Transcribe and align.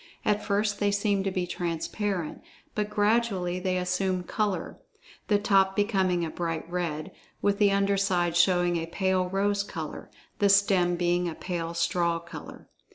At 0.25 0.43
first, 0.43 0.79
they 0.79 0.89
seem 0.89 1.23
to 1.25 1.29
be 1.29 1.45
transparent, 1.45 2.41
but 2.73 2.89
gradually 2.89 3.59
they 3.59 3.77
assume 3.77 4.23
color, 4.23 4.79
the 5.27 5.37
top 5.37 5.75
becoming 5.75 6.25
a 6.25 6.31
bright 6.31 6.67
red, 6.67 7.11
with 7.43 7.59
the 7.59 7.71
under 7.71 7.97
side 7.97 8.35
showing 8.35 8.77
a 8.77 8.87
pale 8.87 9.29
rose 9.29 9.61
color, 9.61 10.09
the 10.39 10.49
stem 10.49 10.95
being 10.95 11.27
of 11.27 11.37
a 11.37 11.39
pale 11.39 11.75
straw 11.75 12.17
color. 12.17 12.67